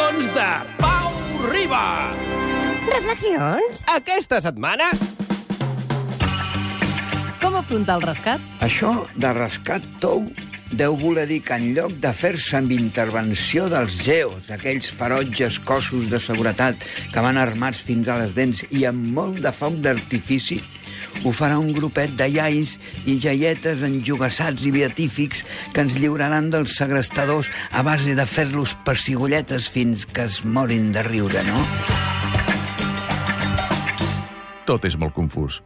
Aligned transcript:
reflexions 0.00 0.34
de 0.34 0.50
Pau 0.78 1.12
Riba. 1.50 2.14
Reflexions? 2.88 3.82
Aquesta 3.92 4.40
setmana... 4.40 4.90
Com 7.40 7.56
afrontar 7.56 7.98
el 7.98 8.04
rescat? 8.04 8.40
Això 8.64 8.92
de 9.16 9.32
rescat 9.36 9.84
tou 10.00 10.24
deu 10.70 10.94
voler 10.96 11.26
dir 11.26 11.40
que 11.42 11.56
en 11.58 11.72
lloc 11.74 11.96
de 12.00 12.12
fer-se 12.14 12.56
amb 12.60 12.72
intervenció 12.72 13.66
dels 13.72 13.96
geos, 14.06 14.50
aquells 14.54 14.90
ferotges 14.94 15.58
cossos 15.66 16.08
de 16.12 16.20
seguretat 16.22 16.78
que 17.12 17.24
van 17.24 17.40
armats 17.40 17.82
fins 17.84 18.08
a 18.08 18.20
les 18.22 18.36
dents 18.36 18.62
i 18.70 18.86
amb 18.88 19.10
molt 19.16 19.40
de 19.42 19.52
foc 19.52 19.80
d'artifici, 19.82 20.60
ho 21.24 21.32
farà 21.36 21.58
un 21.60 21.72
grupet 21.76 22.14
de 22.16 22.28
iais 22.32 22.76
i 23.04 23.18
jaietes 23.20 23.82
enjugassats 23.86 24.64
i 24.64 24.72
beatífics 24.74 25.44
que 25.74 25.84
ens 25.84 25.98
lliuraran 26.00 26.50
dels 26.52 26.76
segrestadors 26.80 27.50
a 27.72 27.84
base 27.86 28.16
de 28.16 28.26
fer-los 28.26 28.76
pessigolletes 28.86 29.68
fins 29.72 30.06
que 30.06 30.24
es 30.28 30.40
morin 30.44 30.92
de 30.96 31.04
riure, 31.06 31.44
no? 31.48 31.64
Tot 34.70 34.86
és 34.86 34.96
molt 34.96 35.16
confús. 35.16 35.60